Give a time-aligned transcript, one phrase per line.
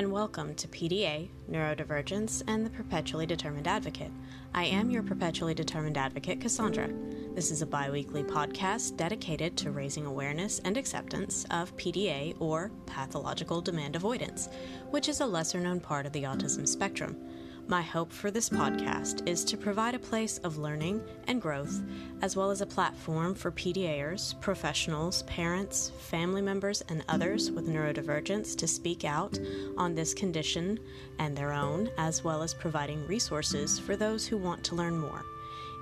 [0.00, 4.10] and welcome to PDA, Neurodivergence, and the Perpetually Determined Advocate.
[4.54, 6.88] I am your Perpetually Determined Advocate, Cassandra.
[7.34, 12.70] This is a bi weekly podcast dedicated to raising awareness and acceptance of PDA, or
[12.86, 14.48] pathological demand avoidance,
[14.88, 17.14] which is a lesser known part of the autism spectrum.
[17.70, 21.80] My hope for this podcast is to provide a place of learning and growth,
[22.20, 28.56] as well as a platform for PDAers, professionals, parents, family members, and others with neurodivergence
[28.56, 29.38] to speak out
[29.76, 30.80] on this condition
[31.20, 35.24] and their own, as well as providing resources for those who want to learn more.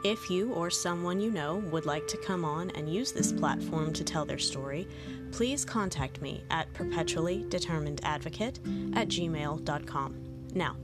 [0.05, 3.95] If you or someone you know would like to come on and use this platform
[3.95, 4.87] to tell their story,
[5.33, 10.15] please contact me at perpetuallydeterminedadvocate at gmail.com.
[10.55, 10.77] Now,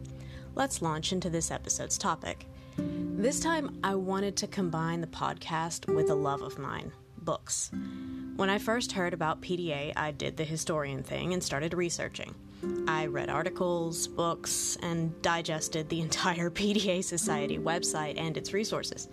[0.55, 2.47] let's launch into this episode's topic.
[2.77, 7.71] This time, I wanted to combine the podcast with a love of mine books.
[8.37, 12.35] When I first heard about PDA, I did the historian thing and started researching.
[12.89, 19.09] I read articles, books, and digested the entire PDA Society website and its resources.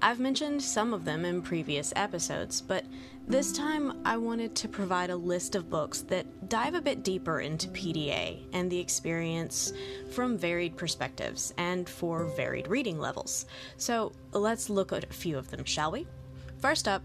[0.00, 2.84] I've mentioned some of them in previous episodes, but
[3.26, 7.40] this time I wanted to provide a list of books that dive a bit deeper
[7.40, 9.72] into PDA and the experience
[10.10, 13.46] from varied perspectives and for varied reading levels.
[13.76, 16.06] So let's look at a few of them, shall we?
[16.58, 17.02] First up,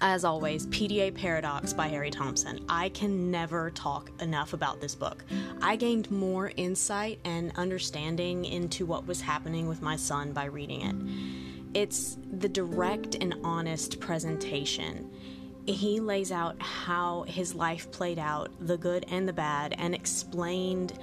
[0.00, 2.64] as always, PDA Paradox by Harry Thompson.
[2.68, 5.24] I can never talk enough about this book.
[5.60, 10.82] I gained more insight and understanding into what was happening with my son by reading
[10.82, 11.78] it.
[11.78, 15.10] It's the direct and honest presentation.
[15.66, 20.98] He lays out how his life played out, the good and the bad, and explained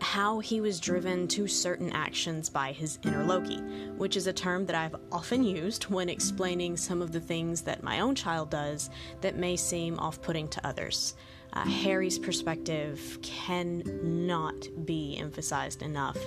[0.00, 3.58] how he was driven to certain actions by his inner Loki,
[3.96, 7.82] which is a term that I've often used when explaining some of the things that
[7.82, 11.14] my own child does that may seem off putting to others.
[11.52, 16.18] Uh, Harry's perspective cannot be emphasized enough.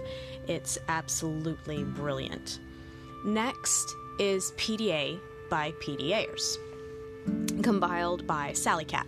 [0.47, 2.59] It's absolutely brilliant.
[3.25, 5.19] Next is PDA
[5.49, 6.57] by PDAers,
[7.63, 9.07] compiled by Sally Cat.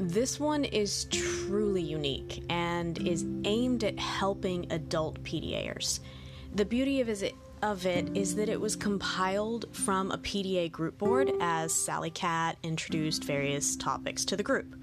[0.00, 5.98] This one is truly unique and is aimed at helping adult PDAers.
[6.54, 10.98] The beauty of it, of it is that it was compiled from a PDA group
[10.98, 14.76] board as Sally Cat introduced various topics to the group.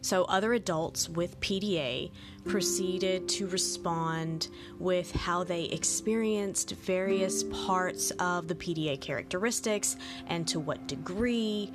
[0.00, 2.10] So, other adults with PDA
[2.46, 4.48] proceeded to respond
[4.78, 9.96] with how they experienced various parts of the PDA characteristics
[10.26, 11.70] and to what degree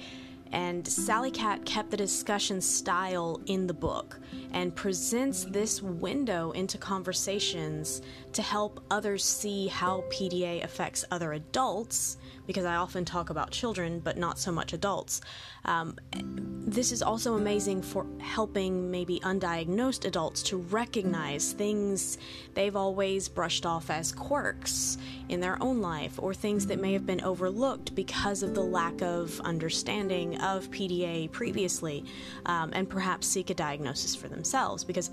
[0.52, 4.20] and Sally Cat kept the discussion style in the book
[4.52, 8.02] and presents this window into conversations
[8.34, 12.18] to help others see how PDA affects other adults,
[12.48, 15.22] because I often talk about children, but not so much adults.
[15.66, 15.96] Um,
[16.70, 22.18] this is also amazing for helping maybe undiagnosed adults to recognize things
[22.54, 24.98] they've always brushed off as quirks
[25.30, 29.02] in their own life or things that may have been overlooked because of the lack
[29.02, 32.06] of understanding of PDA previously,
[32.46, 35.12] um, and perhaps seek a diagnosis for themselves because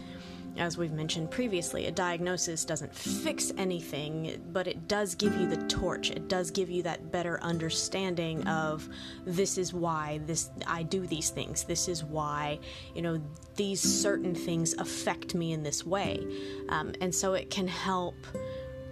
[0.58, 5.56] as we've mentioned previously, a diagnosis doesn't fix anything, but it does give you the
[5.68, 6.10] torch.
[6.10, 8.88] It does give you that better understanding of
[9.24, 11.64] this is why this I do these things.
[11.64, 12.58] This is why
[12.94, 13.20] you know
[13.56, 16.26] these certain things affect me in this way,
[16.68, 18.14] um, and so it can help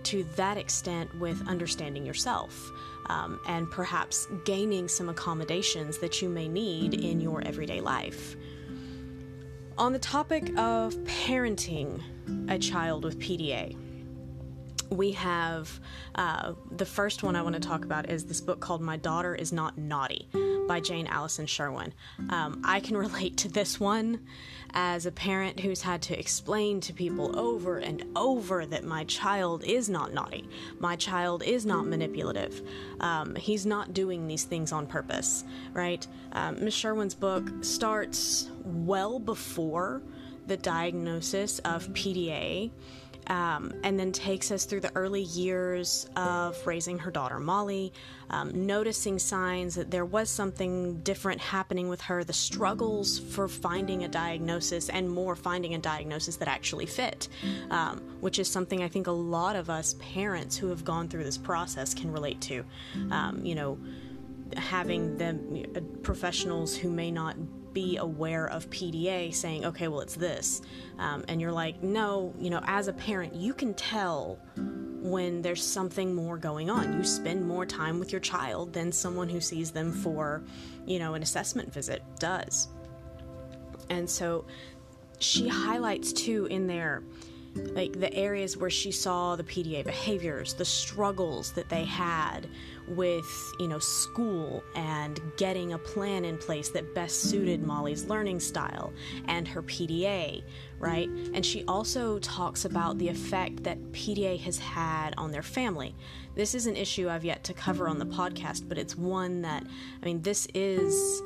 [0.04, 2.70] to that extent with understanding yourself.
[3.06, 8.36] Um, and perhaps gaining some accommodations that you may need in your everyday life.
[9.76, 12.00] On the topic of parenting
[12.48, 13.76] a child with PDA,
[14.90, 15.80] we have
[16.14, 19.34] uh, the first one I want to talk about is this book called My Daughter
[19.34, 20.28] Is Not Naughty
[20.66, 21.92] by Jane Alison Sherwin.
[22.30, 24.20] Um, I can relate to this one
[24.72, 29.64] as a parent who's had to explain to people over and over that my child
[29.64, 32.62] is not naughty, my child is not manipulative,
[33.00, 36.06] um, he's not doing these things on purpose, right?
[36.32, 40.02] Um, Miss Sherwin's book starts well before
[40.46, 42.70] the diagnosis of PDA
[43.28, 47.92] um, and then takes us through the early years of raising her daughter Molly,
[48.30, 54.04] um, noticing signs that there was something different happening with her, the struggles for finding
[54.04, 57.28] a diagnosis, and more finding a diagnosis that actually fit,
[57.70, 61.24] um, which is something I think a lot of us parents who have gone through
[61.24, 62.64] this process can relate to.
[63.10, 63.78] Um, you know,
[64.56, 67.36] having the uh, professionals who may not
[67.74, 70.62] be aware of PDA saying, okay, well, it's this.
[70.98, 75.62] Um, and you're like, no, you know, as a parent, you can tell when there's
[75.62, 76.96] something more going on.
[76.96, 80.42] You spend more time with your child than someone who sees them for,
[80.86, 82.68] you know, an assessment visit does.
[83.90, 84.46] And so
[85.18, 87.02] she highlights too in there
[87.54, 92.48] like the areas where she saw the PDA behaviors, the struggles that they had
[92.88, 98.40] with, you know, school and getting a plan in place that best suited Molly's learning
[98.40, 98.92] style
[99.26, 100.42] and her PDA,
[100.78, 101.08] right?
[101.08, 105.94] And she also talks about the effect that PDA has had on their family.
[106.34, 109.64] This is an issue I've yet to cover on the podcast, but it's one that
[110.02, 111.22] I mean, this is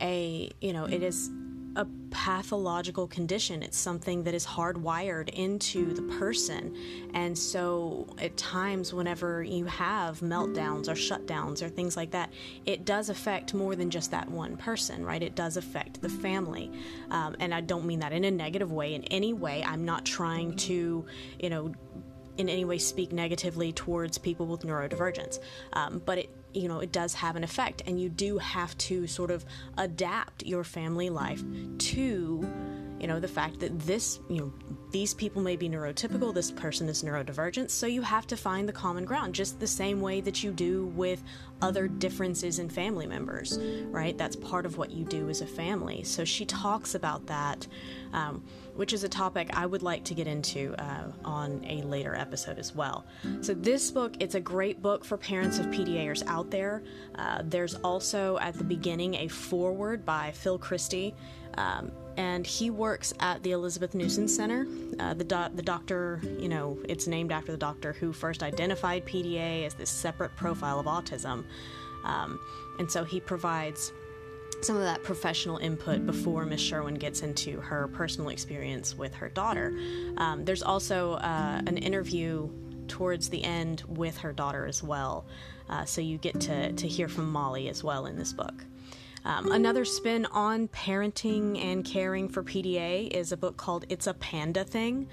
[0.00, 1.30] a, you know, it is
[1.78, 3.62] a pathological condition.
[3.62, 6.76] It's something that is hardwired into the person.
[7.14, 12.32] And so, at times, whenever you have meltdowns or shutdowns or things like that,
[12.66, 15.22] it does affect more than just that one person, right?
[15.22, 16.72] It does affect the family.
[17.10, 19.62] Um, and I don't mean that in a negative way in any way.
[19.62, 21.06] I'm not trying to,
[21.38, 21.72] you know,
[22.38, 25.38] in any way speak negatively towards people with neurodivergence.
[25.74, 29.06] Um, but it you know it does have an effect and you do have to
[29.06, 29.44] sort of
[29.76, 31.42] adapt your family life
[31.78, 32.48] to
[32.98, 34.52] you know the fact that this you know
[34.90, 38.72] these people may be neurotypical this person is neurodivergent so you have to find the
[38.72, 41.22] common ground just the same way that you do with
[41.60, 43.58] other differences in family members
[43.90, 44.16] right?
[44.16, 46.02] That's part of what you do as a family.
[46.04, 47.66] So she talks about that
[48.12, 48.42] um,
[48.78, 52.58] which is a topic i would like to get into uh, on a later episode
[52.58, 53.04] as well
[53.40, 56.82] so this book it's a great book for parents of pdaers out there
[57.16, 61.14] uh, there's also at the beginning a foreword by phil christie
[61.56, 64.66] um, and he works at the Elizabeth Newson Center.
[64.98, 69.06] Uh, the, do- the doctor, you know, it's named after the doctor who first identified
[69.06, 71.44] PDA as this separate profile of autism.
[72.04, 72.40] Um,
[72.78, 73.92] and so he provides
[74.60, 79.28] some of that professional input before Miss Sherwin gets into her personal experience with her
[79.28, 79.76] daughter.
[80.16, 82.48] Um, there's also uh, an interview
[82.88, 85.26] towards the end with her daughter as well.
[85.68, 88.64] Uh, so you get to, to hear from Molly as well in this book.
[89.24, 94.14] Um, another spin on parenting and caring for PDA is a book called It's a
[94.14, 95.08] Panda Thing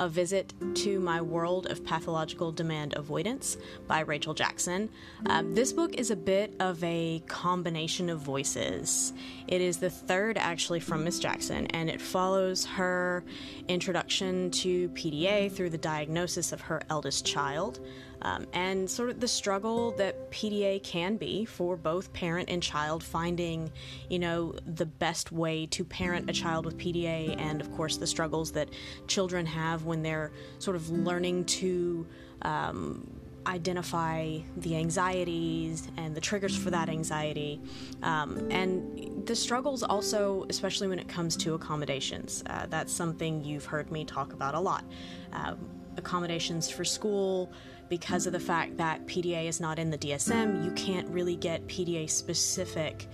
[0.00, 4.88] A Visit to My World of Pathological Demand Avoidance by Rachel Jackson.
[5.26, 9.12] Um, this book is a bit of a combination of voices.
[9.46, 13.22] It is the third, actually, from Miss Jackson, and it follows her
[13.68, 17.78] introduction to PDA through the diagnosis of her eldest child
[18.22, 23.02] um, and sort of the struggle that PDA can be for both parent and child
[23.02, 23.70] finding,
[24.08, 28.06] you know, the best way to parent a child with PDA, and of course the
[28.06, 28.68] struggles that
[29.06, 32.06] children have when they're sort of learning to.
[32.42, 37.58] Um, identify the anxieties and the triggers for that anxiety,
[38.02, 42.44] um, and the struggles also, especially when it comes to accommodations.
[42.46, 44.84] Uh, that's something you've heard me talk about a lot.
[45.32, 45.54] Uh,
[45.96, 47.52] accommodations for school,
[47.90, 51.66] because of the fact that PDA is not in the DSM, you can't really get
[51.66, 53.08] PDA specific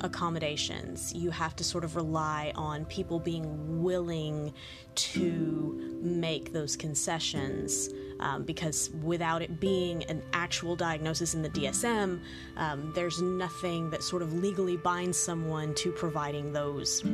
[0.00, 1.14] accommodations.
[1.14, 4.52] You have to sort of rely on people being willing
[4.96, 7.88] to make those concessions.
[8.20, 12.20] Um, because without it being an actual diagnosis in the DSM,
[12.56, 17.04] um, there's nothing that sort of legally binds someone to providing those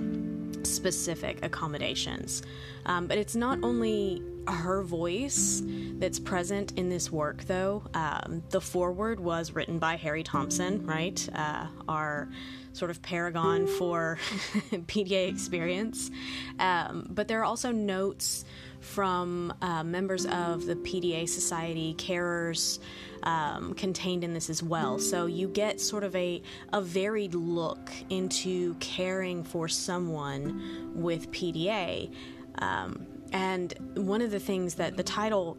[0.63, 2.43] specific accommodations.
[2.87, 5.63] Um, but it's not only her voice
[5.99, 7.83] that's present in this work, though.
[7.95, 11.29] Um, the foreword was written by Harry Thompson, right?
[11.35, 12.29] Uh, our
[12.73, 14.19] sort of paragon for
[14.73, 16.11] PDA experience.
[16.59, 18.45] Um, but there are also notes
[18.81, 22.81] from uh, members of the PDA Society, carers,
[23.23, 24.99] um, contained in this as well.
[24.99, 32.13] So you get sort of a, a varied look into caring for someone with PDA.
[32.59, 35.59] Um, and one of the things that the title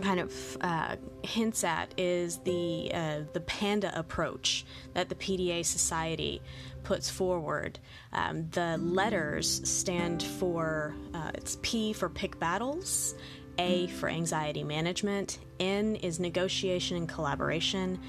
[0.00, 4.64] kind of uh, hints at is the uh, the panda approach
[4.94, 6.40] that the PDA Society
[6.84, 7.78] puts forward.
[8.12, 13.14] Um, the letters stand for uh, it's P for pick battles,
[13.58, 18.00] A for anxiety management, N is negotiation and collaboration,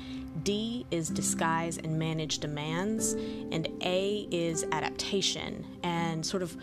[0.44, 3.14] D is disguise and manage demands,
[3.52, 6.56] and A is adaptation and sort of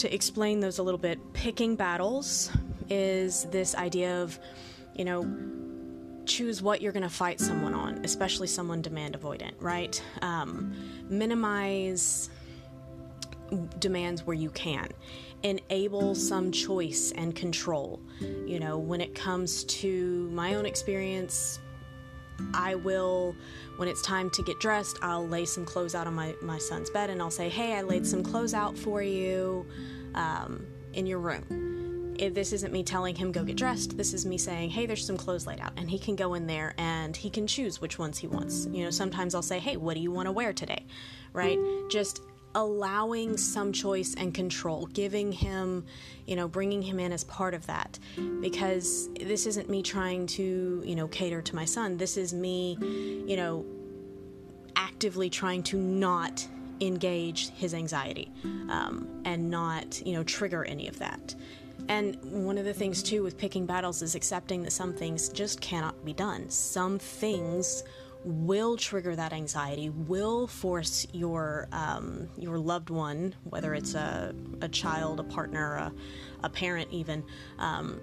[0.00, 2.50] to explain those a little bit, picking battles
[2.88, 4.38] is this idea of,
[4.94, 5.30] you know,
[6.24, 10.02] choose what you're going to fight someone on, especially someone demand avoidant, right?
[10.22, 10.74] Um,
[11.10, 12.30] minimize
[13.78, 14.88] demands where you can.
[15.42, 18.00] Enable some choice and control.
[18.20, 21.58] You know, when it comes to my own experience,
[22.54, 23.36] I will,
[23.76, 26.88] when it's time to get dressed, I'll lay some clothes out on my, my son's
[26.88, 29.66] bed and I'll say, Hey, I laid some clothes out for you
[30.14, 32.14] um, in your room.
[32.18, 35.06] If this isn't me telling him go get dressed, this is me saying, Hey, there's
[35.06, 35.72] some clothes laid out.
[35.76, 38.66] And he can go in there and he can choose which ones he wants.
[38.70, 40.84] You know, sometimes I'll say, Hey, what do you want to wear today?
[41.32, 41.58] Right?
[41.90, 42.20] Just
[42.54, 45.86] allowing some choice and control, giving him,
[46.26, 47.98] you know, bringing him in as part of that.
[48.40, 51.96] Because this isn't me trying to, you know, cater to my son.
[51.96, 52.76] This is me,
[53.26, 53.64] you know,
[54.76, 56.46] actively trying to not
[56.80, 58.30] engage his anxiety
[58.70, 61.34] um, and not, you know, trigger any of that.
[61.88, 65.60] And one of the things, too, with picking battles is accepting that some things just
[65.60, 66.48] cannot be done.
[66.50, 67.82] Some things
[68.22, 74.68] will trigger that anxiety, will force your um, your loved one, whether it's a, a
[74.68, 75.92] child, a partner, a,
[76.44, 77.24] a parent, even,
[77.58, 77.98] um,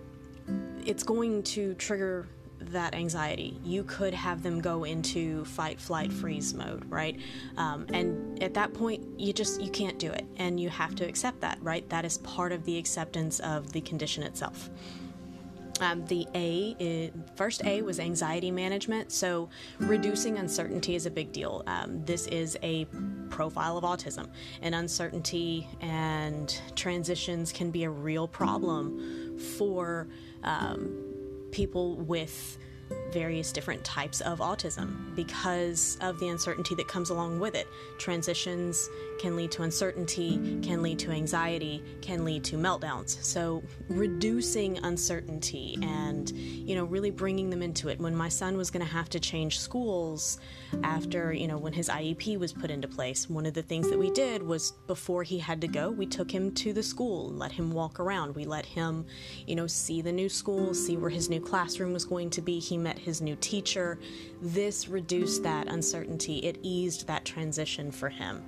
[0.86, 2.28] it's going to trigger
[2.72, 3.60] that anxiety.
[3.64, 7.20] You could have them go into fight, flight, freeze mode, right?
[7.58, 11.08] Um, and at that point, you just you can't do it, and you have to
[11.08, 11.88] accept that, right?
[11.90, 14.70] That is part of the acceptance of the condition itself.
[15.80, 19.12] Um, the A, first A was anxiety management.
[19.12, 21.64] So, reducing uncertainty is a big deal.
[21.68, 22.86] Um, this is a
[23.30, 24.30] profile of autism,
[24.62, 30.08] and uncertainty and transitions can be a real problem for
[30.44, 31.07] um,
[31.52, 32.58] people with
[33.12, 37.68] various different types of autism because of the uncertainty that comes along with it.
[37.98, 43.22] Transitions can lead to uncertainty, can lead to anxiety, can lead to meltdowns.
[43.24, 48.00] So, reducing uncertainty and, you know, really bringing them into it.
[48.00, 50.40] When my son was going to have to change schools
[50.84, 53.98] after, you know, when his IEP was put into place, one of the things that
[53.98, 57.52] we did was before he had to go, we took him to the school, let
[57.52, 58.36] him walk around.
[58.36, 59.06] We let him,
[59.46, 62.60] you know, see the new school, see where his new classroom was going to be.
[62.60, 64.00] He met his new teacher.
[64.42, 68.44] This reduced that uncertainty, it eased that transition for him.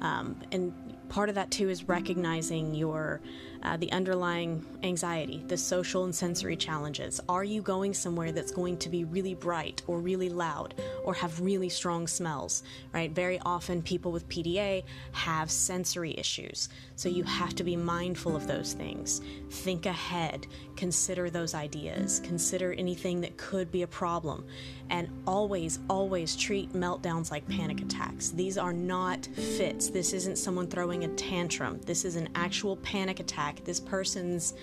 [0.00, 0.72] Um, and
[1.08, 3.20] part of that too is recognizing your
[3.62, 7.20] uh, the underlying anxiety, the social and sensory challenges.
[7.28, 11.40] Are you going somewhere that's going to be really bright or really loud or have
[11.40, 12.62] really strong smells?
[12.92, 13.10] Right?
[13.10, 18.46] Very often, people with PDA have sensory issues, so you have to be mindful of
[18.46, 19.20] those things.
[19.50, 24.44] Think ahead, consider those ideas, consider anything that could be a problem,
[24.90, 28.30] and always, always treat meltdowns like panic attacks.
[28.30, 29.88] These are not fits.
[29.88, 31.80] This isn't someone throwing a tantrum.
[31.86, 33.51] This is an actual panic attack.
[33.64, 34.54] This person's,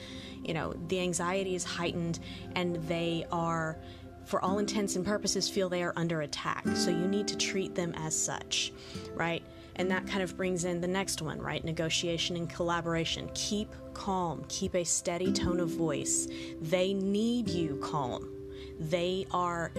[0.44, 2.20] you know, the anxiety is heightened
[2.56, 3.78] and they are,
[4.26, 6.66] for all intents and purposes, feel they are under attack.
[6.76, 8.72] So you need to treat them as such,
[9.14, 9.44] right?
[9.76, 11.64] And that kind of brings in the next one, right?
[11.64, 13.30] Negotiation and collaboration.
[13.34, 16.28] Keep calm, keep a steady tone of voice.
[16.62, 18.30] They need you calm.
[18.80, 19.72] They are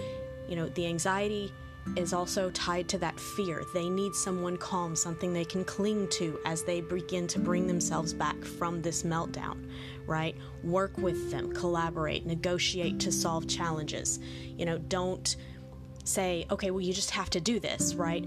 [0.51, 1.51] you know, the anxiety
[1.95, 3.63] is also tied to that fear.
[3.73, 8.13] They need someone calm, something they can cling to as they begin to bring themselves
[8.13, 9.69] back from this meltdown,
[10.05, 10.35] right?
[10.63, 14.19] Work with them, collaborate, negotiate to solve challenges.
[14.57, 15.35] You know, don't
[16.03, 18.25] say, okay, well, you just have to do this, right?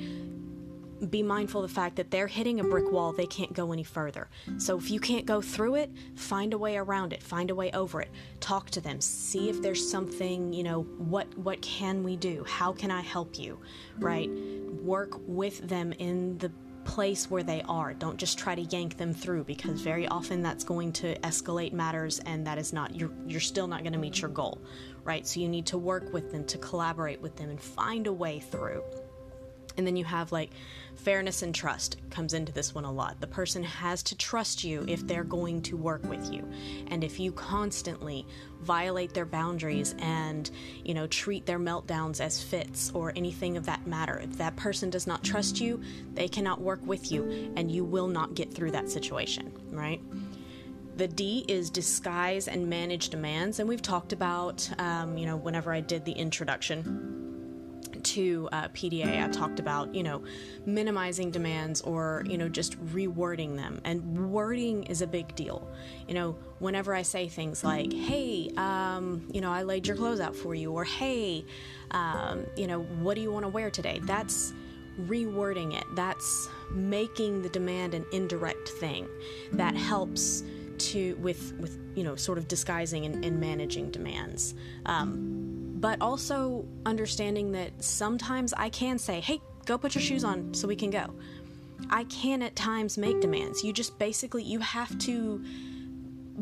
[1.11, 3.83] Be mindful of the fact that they're hitting a brick wall, they can't go any
[3.83, 4.29] further.
[4.59, 7.71] So if you can't go through it, find a way around it, find a way
[7.73, 8.11] over it.
[8.41, 12.45] Talk to them, see if there's something, you know, what what can we do?
[12.47, 13.61] How can I help you?
[13.99, 14.31] Right?
[14.83, 16.53] Work with them in the
[16.85, 17.95] place where they are.
[17.95, 22.21] Don't just try to yank them through because very often that's going to escalate matters
[22.21, 24.61] and that is not you're you're still not going to meet your goal,
[25.03, 25.27] right?
[25.27, 28.41] So you need to work with them, to collaborate with them and find a way
[28.41, 28.83] through.
[29.77, 30.51] And then you have like
[30.97, 33.21] fairness and trust comes into this one a lot.
[33.21, 36.49] The person has to trust you if they're going to work with you.
[36.89, 38.27] And if you constantly
[38.63, 40.51] violate their boundaries and,
[40.85, 44.91] you know, treat their meltdowns as fits or anything of that matter, if that person
[44.91, 45.83] does not trust you,
[46.15, 50.01] they cannot work with you and you will not get through that situation, right?
[50.97, 55.73] The D is disguise and manage demands, and we've talked about, um, you know, whenever
[55.73, 57.14] I did the introduction
[58.03, 60.23] to uh, PDA, I talked about, you know,
[60.67, 63.81] minimizing demands or, you know, just rewording them.
[63.85, 65.69] And wording is a big deal.
[66.09, 70.21] You know, whenever I say things like, hey, um, you know, I laid your clothes
[70.21, 71.45] out for you, or hey,
[71.91, 74.01] um, you know, what do you want to wear today?
[74.05, 74.53] That's
[75.01, 75.85] rewording it.
[75.95, 79.09] That's making the demand an indirect thing
[79.53, 80.43] that helps
[80.77, 84.55] to with with you know sort of disguising and, and managing demands
[84.87, 85.54] um,
[85.85, 90.67] but also understanding that sometimes I can say, hey, go put your shoes on so
[90.67, 91.15] we can go.
[91.91, 93.63] I can at times make demands.
[93.63, 95.45] You just basically you have to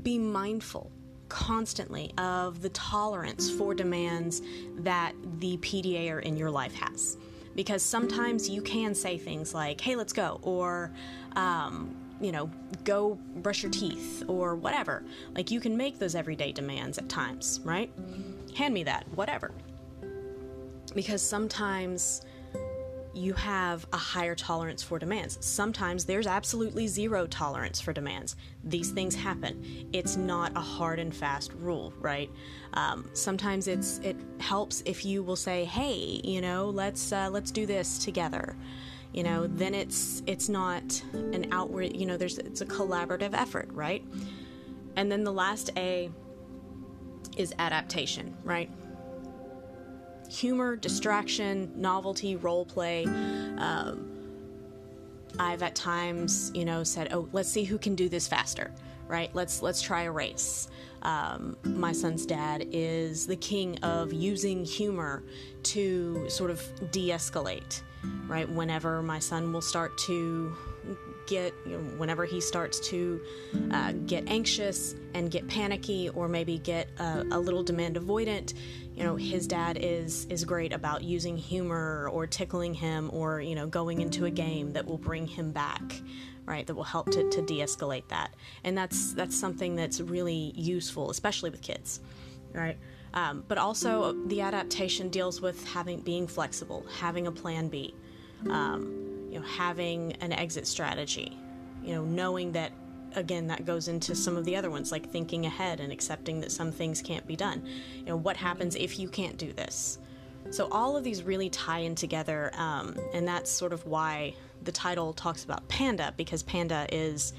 [0.01, 0.93] be mindful
[1.29, 4.43] constantly of the tolerance for demands
[4.77, 7.17] that the PDA or in your life has.
[7.57, 10.93] Because sometimes you can say things like, hey, let's go, or,
[11.35, 12.49] um, you know,
[12.85, 15.03] go brush your teeth, or whatever.
[15.35, 17.93] Like you can make those everyday demands at times, right?
[18.55, 19.53] Hand me that, whatever.
[20.95, 22.23] Because sometimes
[23.15, 25.37] you have a higher tolerance for demands.
[25.41, 28.37] Sometimes there's absolutely zero tolerance for demands.
[28.65, 29.89] These things happen.
[29.93, 32.31] It's not a hard and fast rule, right?
[32.75, 37.51] Um, sometimes it's it helps if you will say, "Hey, you know, let's uh, let's
[37.51, 38.57] do this together."
[39.13, 41.95] You know, then it's it's not an outward.
[41.95, 44.03] You know, there's it's a collaborative effort, right?
[44.97, 46.11] And then the last A
[47.37, 48.71] is adaptation, right?
[50.33, 53.05] humor, distraction, novelty, role play.
[53.05, 54.09] Um,
[55.39, 58.71] I've at times, you know, said, "Oh, let's see who can do this faster."
[59.09, 59.35] Right?
[59.35, 60.69] Let's let's try a race.
[61.03, 65.25] Um, my son's dad is the king of using humor
[65.65, 66.63] to sort of
[66.93, 67.83] de-escalate.
[68.27, 68.49] Right?
[68.49, 70.57] Whenever my son will start to
[71.27, 73.21] get you know, whenever he starts to
[73.71, 78.55] uh, get anxious and get panicky or maybe get a, a, little demand avoidant
[78.95, 83.55] you know his dad is is great about using humor or tickling him or you
[83.55, 85.81] know going into a game that will bring him back
[86.45, 91.11] right that will help to, to de-escalate that and that's that's something that's really useful
[91.11, 92.01] especially with kids
[92.53, 92.79] right
[93.15, 97.95] um, but also the adaptation deals with having being flexible having a plan b
[98.51, 101.37] um, you know having an exit strategy
[101.83, 102.73] you know knowing that
[103.17, 106.53] again, that goes into some of the other ones, like thinking ahead and accepting that
[106.53, 107.67] some things can't be done.
[107.97, 109.99] You know, what happens if you can't do this?
[110.51, 114.73] So all of these really tie in together, um, and that's sort of why the
[114.73, 117.33] title talks about Panda, because Panda is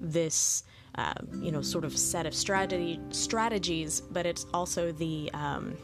[0.00, 0.64] this,
[0.96, 5.76] uh, you know, sort of set of strategy strategies, but it's also the um,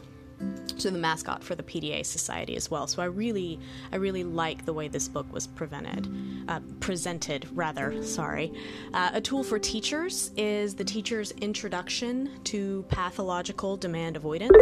[0.77, 2.85] to the mascot for the PDA Society as well.
[2.85, 3.59] So I really,
[3.91, 6.07] I really like the way this book was prevented,
[6.47, 8.03] uh, presented rather.
[8.03, 8.53] Sorry,
[8.93, 14.55] uh, a tool for teachers is the teacher's introduction to pathological demand avoidance.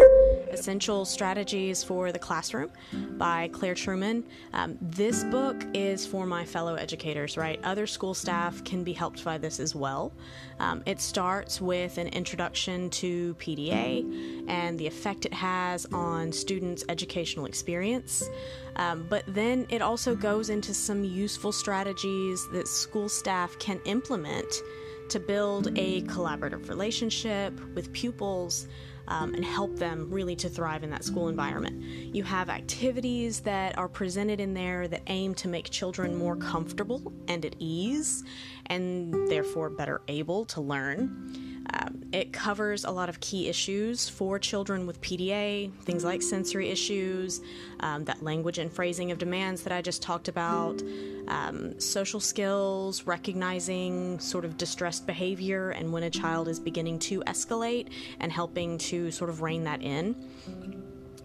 [0.51, 2.71] Essential Strategies for the Classroom
[3.17, 4.23] by Clare Truman.
[4.53, 7.59] Um, this book is for my fellow educators, right?
[7.63, 10.13] Other school staff can be helped by this as well.
[10.59, 16.83] Um, it starts with an introduction to PDA and the effect it has on students'
[16.89, 18.29] educational experience.
[18.75, 24.61] Um, but then it also goes into some useful strategies that school staff can implement
[25.09, 28.67] to build a collaborative relationship with pupils
[29.07, 31.81] um, and help them really to thrive in that school environment.
[31.81, 37.13] You have activities that are presented in there that aim to make children more comfortable
[37.27, 38.23] and at ease
[38.67, 41.54] and therefore better able to learn.
[41.73, 46.69] Um, it covers a lot of key issues for children with PDA, things like sensory
[46.69, 47.41] issues,
[47.79, 50.81] um, that language and phrasing of demands that I just talked about,
[51.27, 57.21] um, social skills, recognizing sort of distressed behavior and when a child is beginning to
[57.21, 60.15] escalate and helping to sort of rein that in.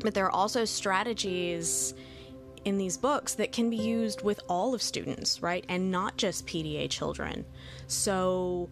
[0.01, 1.95] But there are also strategies
[2.65, 5.65] in these books that can be used with all of students, right?
[5.69, 7.45] And not just PDA children.
[7.87, 8.69] So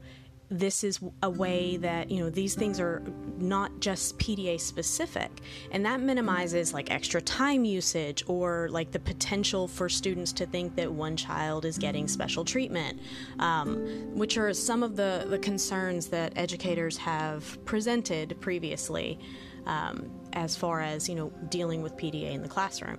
[0.50, 3.02] this is a way that you know these things are
[3.38, 5.30] not just PDA specific
[5.72, 10.74] and that minimizes like extra time usage or like the potential for students to think
[10.76, 12.98] that one child is getting special treatment
[13.38, 13.76] um,
[14.14, 19.18] which are some of the the concerns that educators have presented previously
[19.68, 22.98] um, as far as you know dealing with PDA in the classroom.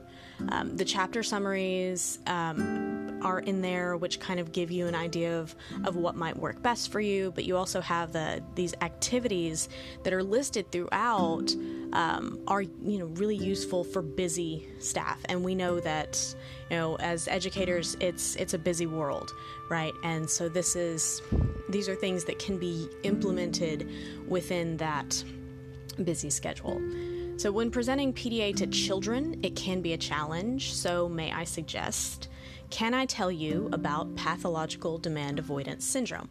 [0.50, 5.40] Um, the chapter summaries um, are in there, which kind of give you an idea
[5.40, 5.56] of,
[5.86, 7.32] of what might work best for you.
[7.32, 9.70] But you also have the these activities
[10.04, 11.54] that are listed throughout
[11.94, 16.36] um, are you know really useful for busy staff, and we know that
[16.70, 19.32] you know as educators, it's it's a busy world,
[19.70, 19.94] right?
[20.04, 21.22] And so this is
[21.70, 23.90] these are things that can be implemented
[24.28, 25.24] within that
[26.04, 26.82] busy schedule.
[27.38, 30.74] So, when presenting PDA to children, it can be a challenge.
[30.74, 32.28] So, may I suggest
[32.70, 36.30] Can I Tell You About Pathological Demand Avoidance Syndrome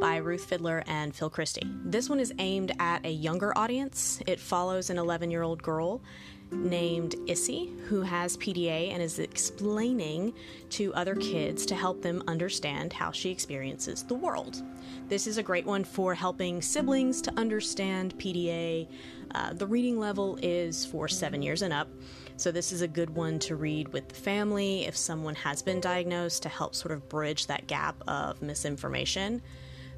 [0.00, 1.62] by Ruth Fidler and Phil Christie.
[1.84, 4.20] This one is aimed at a younger audience.
[4.26, 6.02] It follows an 11 year old girl
[6.50, 10.34] named Issy who has PDA and is explaining
[10.70, 14.62] to other kids to help them understand how she experiences the world.
[15.08, 18.88] This is a great one for helping siblings to understand PDA
[19.36, 21.88] uh, the reading level is for seven years and up,
[22.36, 25.80] so this is a good one to read with the family if someone has been
[25.80, 29.40] diagnosed to help sort of bridge that gap of misinformation.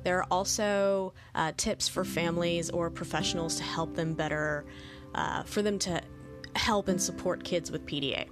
[0.04, 4.64] There are also uh, tips for families or professionals to help them better,
[5.14, 6.00] uh, for them to
[6.54, 8.28] help and support kids with PDA.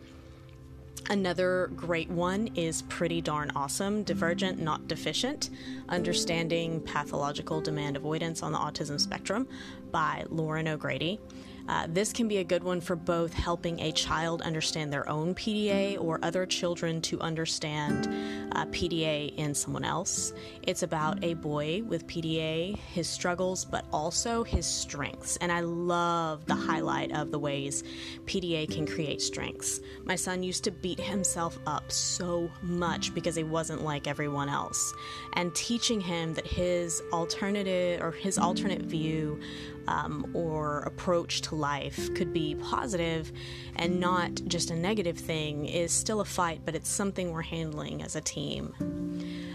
[1.09, 5.51] Another great one is Pretty Darn Awesome Divergent, Not Deficient
[5.89, 9.47] Understanding Pathological Demand Avoidance on the Autism Spectrum
[9.93, 11.21] by Lauren O'Grady.
[11.69, 15.35] Uh, this can be a good one for both helping a child understand their own
[15.35, 18.07] PDA or other children to understand
[18.53, 20.33] uh, PDA in someone else.
[20.63, 25.37] It's about a boy with PDA, his struggles, but also his strengths.
[25.39, 27.83] And I love the highlight of the ways
[28.25, 29.81] PDA can create strengths.
[30.05, 34.95] My son used to beat himself up so much because he wasn't like everyone else.
[35.35, 39.41] And teaching him that his alternative or his alternate view
[39.89, 43.33] um, or approach to life could be positive
[43.77, 48.03] and not just a negative thing is still a fight, but it's something we're handling
[48.03, 48.75] as a team.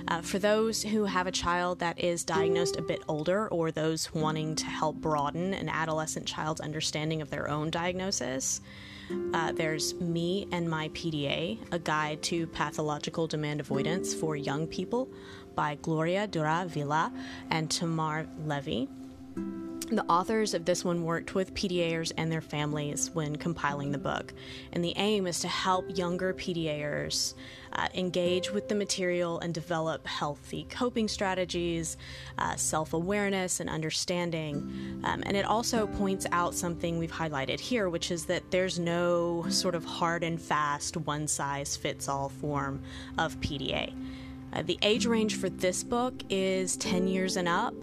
[0.07, 4.13] Uh, for those who have a child that is diagnosed a bit older, or those
[4.13, 8.61] wanting to help broaden an adolescent child's understanding of their own diagnosis,
[9.33, 15.09] uh, there's Me and My PDA, a guide to pathological demand avoidance for young people
[15.55, 17.11] by Gloria Dura Vila
[17.49, 18.85] and Tamar Levi.
[19.91, 24.33] The authors of this one worked with PDAers and their families when compiling the book,
[24.71, 27.33] and the aim is to help younger PDAers
[27.73, 31.97] uh, engage with the material and develop healthy coping strategies,
[32.37, 35.01] uh, self awareness, and understanding.
[35.03, 39.45] Um, and it also points out something we've highlighted here, which is that there's no
[39.49, 42.81] sort of hard and fast, one size fits all form
[43.17, 43.93] of PDA.
[44.53, 47.73] Uh, the age range for this book is 10 years and up,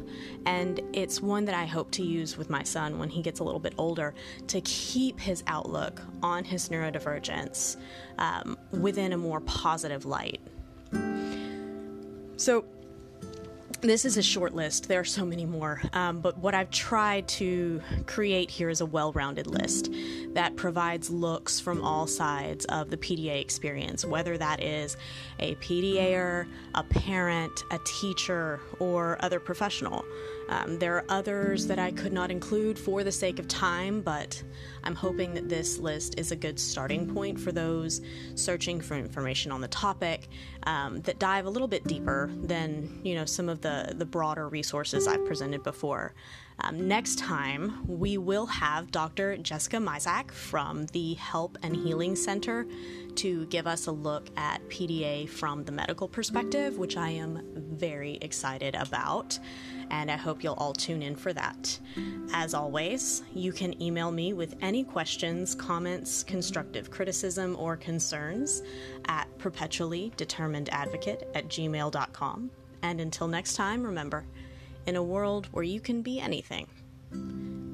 [0.47, 3.45] and it's one that I hope to use with my son when he gets a
[3.45, 4.15] little bit older
[4.49, 7.77] to keep his outlook on his neurodivergence
[8.19, 10.41] um, within a more positive light.
[12.37, 12.65] So,
[13.81, 14.89] this is a short list.
[14.89, 15.81] There are so many more.
[15.93, 19.91] Um, but what I've tried to create here is a well rounded list
[20.35, 24.97] that provides looks from all sides of the PDA experience, whether that is
[25.39, 30.05] a PDAer, a parent, a teacher, or other professional.
[30.49, 34.43] Um, there are others that I could not include for the sake of time, but
[34.85, 38.01] I'm hoping that this list is a good starting point for those
[38.35, 40.29] searching for information on the topic
[40.65, 44.49] um, that dive a little bit deeper than you know some of the the broader
[44.49, 46.15] resources I've presented before.
[46.61, 49.37] Um, next time, we will have Dr.
[49.37, 52.67] Jessica Mizak from the Help and Healing Center
[53.15, 58.19] to give us a look at PDA from the medical perspective, which I am very
[58.23, 59.39] excited about
[59.91, 61.79] and I hope you'll all tune in for that.
[62.33, 68.63] As always, you can email me with any questions, comments, constructive criticism, or concerns
[69.07, 72.51] at perpetuallydeterminedadvocate at gmail.com.
[72.83, 74.25] And until next time, remember,
[74.87, 76.67] in a world where you can be anything,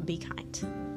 [0.05, 0.94] be kind.